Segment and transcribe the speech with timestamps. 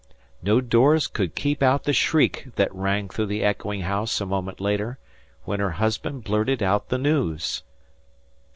[0.41, 4.59] No doors could keep out the shriek that rang through the echoing house a moment
[4.59, 4.97] later,
[5.43, 7.61] when her husband blurted out the news.